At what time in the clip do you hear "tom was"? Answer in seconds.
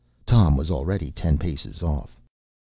0.25-0.71